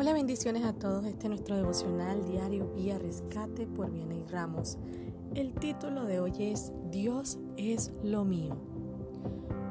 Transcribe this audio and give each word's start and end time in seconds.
Hola, 0.00 0.12
bendiciones 0.12 0.64
a 0.64 0.74
todos. 0.74 1.04
Este 1.06 1.24
es 1.24 1.30
nuestro 1.30 1.56
devocional 1.56 2.24
diario 2.24 2.70
Vía 2.72 3.00
Rescate 3.00 3.66
por 3.66 3.92
y 3.92 4.22
Ramos. 4.30 4.78
El 5.34 5.52
título 5.54 6.04
de 6.04 6.20
hoy 6.20 6.32
es 6.38 6.70
Dios 6.92 7.36
es 7.56 7.90
lo 8.04 8.24
mío. 8.24 8.56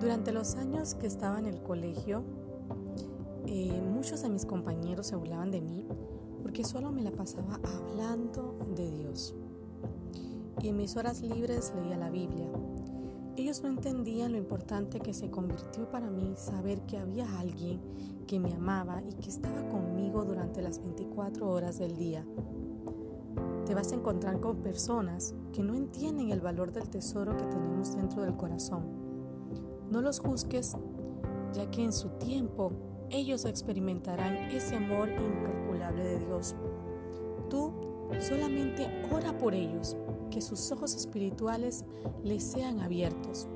Durante 0.00 0.32
los 0.32 0.54
años 0.54 0.94
que 0.94 1.06
estaba 1.08 1.38
en 1.38 1.44
el 1.44 1.62
colegio, 1.62 2.24
eh, 3.46 3.78
muchos 3.82 4.22
de 4.22 4.30
mis 4.30 4.46
compañeros 4.46 5.08
se 5.08 5.16
burlaban 5.16 5.50
de 5.50 5.60
mí 5.60 5.84
porque 6.42 6.64
solo 6.64 6.90
me 6.90 7.02
la 7.02 7.10
pasaba 7.10 7.60
hablando 7.62 8.56
de 8.74 8.90
Dios. 8.92 9.34
Y 10.62 10.68
en 10.68 10.78
mis 10.78 10.96
horas 10.96 11.20
libres 11.20 11.70
leía 11.76 11.98
la 11.98 12.08
Biblia. 12.08 12.48
Ellos 13.36 13.64
no 13.64 13.68
entendían 13.68 14.30
lo 14.30 14.38
importante 14.38 15.00
que 15.00 15.12
se 15.12 15.28
convirtió 15.28 15.90
para 15.90 16.08
mí 16.08 16.34
saber 16.36 16.82
que 16.82 16.98
había 16.98 17.26
alguien 17.40 17.80
que 18.28 18.38
me 18.38 18.54
amaba 18.54 19.02
y 19.02 19.14
que 19.14 19.28
estaba 19.28 19.68
conmigo 19.68 20.24
durante 20.24 20.62
las 20.62 20.80
24 20.80 21.50
horas 21.50 21.78
del 21.80 21.96
día. 21.96 22.24
Te 23.66 23.74
vas 23.74 23.90
a 23.90 23.96
encontrar 23.96 24.38
con 24.38 24.58
personas 24.58 25.34
que 25.52 25.64
no 25.64 25.74
entienden 25.74 26.30
el 26.30 26.40
valor 26.40 26.72
del 26.72 26.88
tesoro 26.88 27.36
que 27.36 27.44
tenemos 27.46 27.96
dentro 27.96 28.22
del 28.22 28.36
corazón. 28.36 28.84
No 29.90 30.00
los 30.00 30.20
juzgues, 30.20 30.76
ya 31.52 31.68
que 31.72 31.82
en 31.82 31.92
su 31.92 32.10
tiempo 32.10 32.70
ellos 33.10 33.46
experimentarán 33.46 34.36
ese 34.52 34.76
amor 34.76 35.08
incalculable 35.08 36.04
de 36.04 36.18
Dios. 36.20 36.54
Tú 37.50 37.72
solamente 38.20 38.86
ora 39.12 39.36
por 39.36 39.54
ellos 39.54 39.96
que 40.30 40.40
sus 40.40 40.70
ojos 40.72 40.94
espirituales 40.94 41.84
les 42.22 42.42
sean 42.42 42.80
abiertos. 42.80 43.48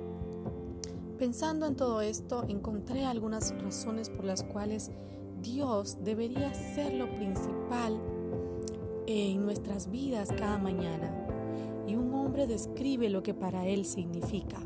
Pensando 1.18 1.66
en 1.66 1.74
todo 1.74 2.00
esto, 2.00 2.44
encontré 2.48 3.04
algunas 3.04 3.52
razones 3.60 4.08
por 4.08 4.24
las 4.24 4.44
cuales 4.44 4.90
Dios 5.42 5.98
debería 6.04 6.54
ser 6.54 6.94
lo 6.94 7.12
principal 7.12 7.98
en 9.06 9.44
nuestras 9.44 9.90
vidas 9.90 10.30
cada 10.36 10.58
mañana. 10.58 11.12
Y 11.86 11.96
un 11.96 12.12
hombre 12.14 12.46
describe 12.46 13.08
lo 13.08 13.22
que 13.22 13.34
para 13.34 13.66
él 13.66 13.84
significa. 13.84 14.58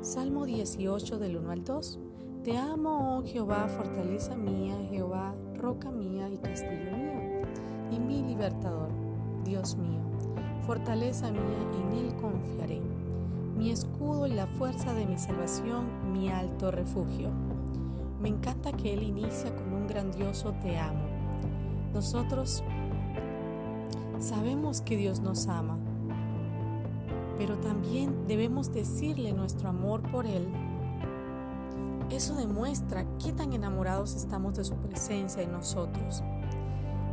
Salmo 0.00 0.46
18 0.46 1.18
del 1.18 1.36
1 1.36 1.50
al 1.50 1.64
2. 1.64 1.98
Te 2.44 2.56
amo, 2.56 3.18
oh 3.18 3.22
Jehová, 3.22 3.68
fortaleza 3.68 4.36
mía, 4.36 4.76
Jehová, 4.90 5.34
roca 5.54 5.90
mía 5.90 6.28
y 6.28 6.38
castillo 6.38 6.96
mío, 6.96 7.46
y 7.90 8.00
mi 8.00 8.22
libertador, 8.22 8.88
Dios 9.44 9.76
mío 9.76 10.02
fortaleza 10.62 11.30
mía, 11.30 11.40
en 11.40 11.98
Él 11.98 12.14
confiaré. 12.20 12.80
Mi 13.56 13.70
escudo 13.70 14.26
y 14.26 14.32
la 14.32 14.46
fuerza 14.46 14.94
de 14.94 15.06
mi 15.06 15.18
salvación, 15.18 16.12
mi 16.12 16.30
alto 16.30 16.70
refugio. 16.70 17.30
Me 18.20 18.28
encanta 18.28 18.72
que 18.72 18.94
Él 18.94 19.02
inicia 19.02 19.54
con 19.54 19.72
un 19.72 19.86
grandioso 19.86 20.52
te 20.62 20.78
amo. 20.78 21.04
Nosotros 21.92 22.62
sabemos 24.18 24.80
que 24.80 24.96
Dios 24.96 25.20
nos 25.20 25.48
ama, 25.48 25.76
pero 27.36 27.58
también 27.58 28.26
debemos 28.26 28.72
decirle 28.72 29.32
nuestro 29.32 29.68
amor 29.68 30.02
por 30.10 30.26
Él. 30.26 30.48
Eso 32.10 32.34
demuestra 32.34 33.04
qué 33.18 33.32
tan 33.32 33.52
enamorados 33.52 34.14
estamos 34.14 34.54
de 34.54 34.64
su 34.64 34.74
presencia 34.76 35.42
en 35.42 35.52
nosotros. 35.52 36.22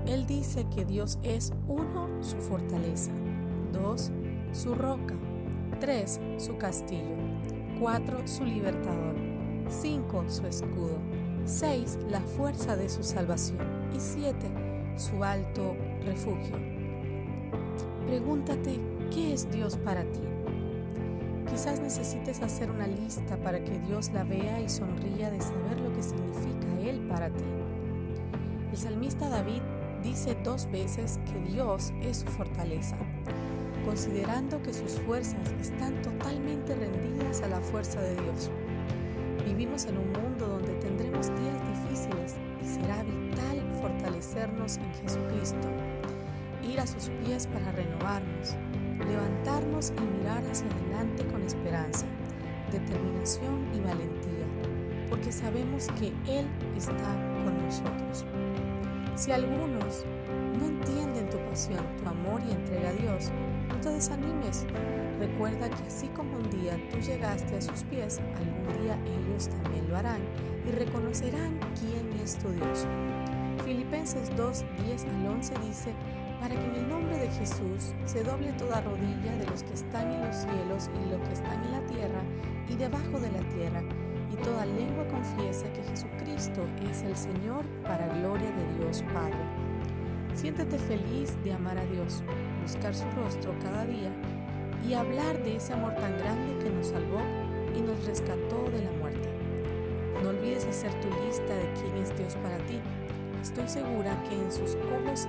Él 0.05 0.25
dice 0.27 0.65
que 0.73 0.85
Dios 0.85 1.19
es 1.23 1.53
uno, 1.67 2.07
su 2.21 2.37
fortaleza. 2.37 3.11
2. 3.71 4.11
Su 4.51 4.75
roca. 4.75 5.15
3. 5.79 6.19
Su 6.37 6.57
castillo. 6.57 7.15
4. 7.79 8.27
Su 8.27 8.43
libertador. 8.45 9.15
5. 9.69 10.25
Su 10.27 10.47
escudo. 10.47 10.97
6. 11.45 11.99
La 12.09 12.21
fuerza 12.21 12.75
de 12.75 12.89
su 12.89 13.03
salvación. 13.03 13.67
Y 13.95 13.99
7. 13.99 14.35
Su 14.97 15.23
alto 15.23 15.75
refugio. 16.05 16.57
Pregúntate, 18.05 18.79
¿qué 19.13 19.33
es 19.33 19.49
Dios 19.51 19.77
para 19.77 20.03
ti? 20.03 20.19
Quizás 21.49 21.79
necesites 21.79 22.41
hacer 22.41 22.69
una 22.69 22.87
lista 22.87 23.37
para 23.37 23.63
que 23.63 23.79
Dios 23.79 24.11
la 24.13 24.23
vea 24.23 24.61
y 24.61 24.69
sonría 24.69 25.31
de 25.31 25.41
saber 25.41 25.79
lo 25.79 25.93
que 25.93 26.03
significa 26.03 26.67
Él 26.81 27.07
para 27.07 27.29
ti. 27.29 27.43
El 28.71 28.77
salmista 28.77 29.29
David 29.29 29.61
dice 30.03 30.35
dos 30.43 30.69
veces 30.71 31.19
que 31.25 31.51
Dios 31.51 31.93
es 32.01 32.17
su 32.17 32.27
fortaleza 32.27 32.97
considerando 33.89 34.61
que 34.61 34.71
sus 34.71 34.99
fuerzas 34.99 35.51
están 35.59 35.99
totalmente 36.03 36.75
rendidas 36.75 37.41
a 37.41 37.47
la 37.47 37.59
fuerza 37.59 37.99
de 37.99 38.13
Dios. 38.21 38.51
Vivimos 39.43 39.85
en 39.85 39.97
un 39.97 40.11
mundo 40.11 40.47
donde 40.47 40.75
tendremos 40.75 41.25
días 41.29 41.57
difíciles 41.67 42.35
y 42.61 42.67
será 42.67 43.01
vital 43.01 43.67
fortalecernos 43.81 44.77
en 44.77 44.93
Jesucristo, 44.93 45.67
ir 46.71 46.79
a 46.79 46.85
sus 46.85 47.09
pies 47.25 47.47
para 47.47 47.71
renovarnos, 47.71 48.55
levantarnos 48.99 49.91
y 49.97 50.19
mirar 50.19 50.43
hacia 50.51 50.67
adelante 50.67 51.25
con 51.25 51.41
esperanza, 51.41 52.05
determinación 52.71 53.69
y 53.73 53.79
valentía, 53.79 54.45
porque 55.09 55.31
sabemos 55.31 55.87
que 55.99 56.13
Él 56.31 56.45
está 56.77 57.15
con 57.43 57.57
nosotros. 57.65 58.23
Si 59.19 59.33
algunos 59.33 60.05
no 60.57 60.65
entienden 60.65 61.29
tu 61.29 61.37
pasión, 61.49 61.83
tu 62.01 62.07
amor 62.07 62.41
y 62.47 62.53
entrega 62.53 62.87
a 62.87 62.93
Dios, 62.93 63.31
no 63.67 63.75
te 63.81 63.89
desanimes. 63.89 64.65
Recuerda 65.19 65.69
que 65.69 65.83
así 65.87 66.07
como 66.15 66.37
un 66.37 66.49
día 66.49 66.79
tú 66.89 66.99
llegaste 66.99 67.57
a 67.57 67.61
sus 67.61 67.83
pies, 67.83 68.21
algún 68.37 68.81
día 68.81 68.97
ellos 69.03 69.49
también 69.49 69.89
lo 69.89 69.97
harán 69.97 70.21
y 70.65 70.71
reconocerán 70.71 71.59
quién 71.77 72.17
es 72.23 72.37
tu 72.37 72.47
Dios. 72.51 72.87
Filipenses 73.65 74.33
2, 74.37 74.63
10 74.87 75.03
al 75.03 75.27
11 75.27 75.53
dice, 75.67 75.93
para 76.39 76.55
que 76.55 76.65
en 76.65 76.75
el 76.75 76.87
nombre 76.87 77.17
de 77.17 77.29
Jesús 77.31 77.93
se 78.05 78.23
doble 78.23 78.53
toda 78.53 78.79
rodilla 78.79 79.35
de 79.35 79.45
los 79.47 79.63
que 79.63 79.73
están 79.73 80.13
en 80.13 80.25
los 80.25 80.35
cielos 80.37 80.89
y 80.95 81.09
los 81.09 81.27
que 81.27 81.33
están 81.33 81.61
en 81.65 81.73
la 81.73 81.85
tierra 81.87 82.23
y 82.69 82.75
debajo 82.77 83.19
de 83.19 83.31
la 83.33 83.41
tierra, 83.49 83.83
y 84.31 84.35
toda 84.37 84.65
lengua 84.65 85.05
confiesa 85.09 85.65
que 85.73 85.83
Jesucristo 85.83 86.19
es 86.89 87.03
el 87.03 87.15
Señor 87.15 87.65
para 87.83 88.07
gloria 88.07 88.51
de 88.51 88.77
Dios 88.77 89.03
Padre. 89.13 89.39
Siéntete 90.33 90.77
feliz 90.77 91.35
de 91.43 91.53
amar 91.53 91.77
a 91.77 91.85
Dios, 91.85 92.23
buscar 92.61 92.93
su 92.95 93.05
rostro 93.11 93.53
cada 93.61 93.85
día 93.85 94.11
y 94.87 94.93
hablar 94.93 95.43
de 95.43 95.57
ese 95.57 95.73
amor 95.73 95.93
tan 95.95 96.17
grande 96.17 96.57
que 96.63 96.69
nos 96.69 96.87
salvó 96.87 97.21
y 97.75 97.81
nos 97.81 98.05
rescató 98.05 98.69
de 98.71 98.83
la 98.83 98.91
muerte. 98.91 99.29
No 100.23 100.29
olvides 100.29 100.65
hacer 100.65 100.91
tu 101.01 101.07
lista 101.25 101.53
de 101.53 101.69
quién 101.81 102.03
es 102.03 102.17
Dios 102.17 102.35
para 102.35 102.57
ti. 102.65 102.79
Estoy 103.41 103.67
segura 103.67 104.21
que 104.23 104.35
en 104.35 104.51
sus 104.51 104.75
ojos 104.75 105.27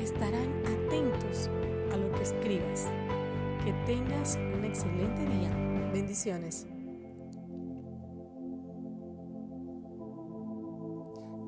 estarán 0.00 0.48
atentos 0.64 1.50
a 1.92 1.96
lo 1.96 2.12
que 2.12 2.22
escribas. 2.22 2.88
Que 3.64 3.72
tengas 3.86 4.36
un 4.36 4.64
excelente 4.64 5.26
día. 5.26 5.50
Bendiciones. 5.92 6.66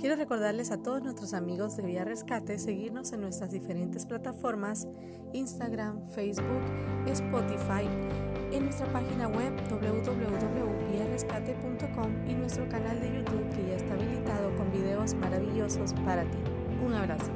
Quiero 0.03 0.17
recordarles 0.17 0.71
a 0.73 0.83
todos 0.83 1.01
nuestros 1.01 1.33
amigos 1.33 1.77
de 1.77 1.85
Vía 1.85 2.05
Rescate 2.05 2.59
seguirnos 2.59 3.13
en 3.13 3.21
nuestras 3.21 3.53
diferentes 3.53 4.05
plataformas, 4.05 4.89
Instagram, 5.33 6.03
Facebook, 6.11 6.65
Spotify, 7.07 7.89
en 8.51 8.65
nuestra 8.65 8.93
página 8.93 9.29
web 9.29 9.53
www.viarescate.com 9.71 12.29
y 12.29 12.35
nuestro 12.35 12.69
canal 12.69 13.01
de 13.01 13.15
YouTube 13.15 13.49
que 13.51 13.69
ya 13.69 13.77
está 13.77 13.95
habilitado 13.95 14.53
con 14.57 14.73
videos 14.73 15.15
maravillosos 15.15 15.95
para 16.05 16.25
ti. 16.25 16.39
Un 16.85 16.95
abrazo. 16.95 17.31